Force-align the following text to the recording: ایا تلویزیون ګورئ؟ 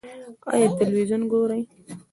ایا 0.53 0.67
تلویزیون 0.77 1.21
ګورئ؟ 1.31 1.61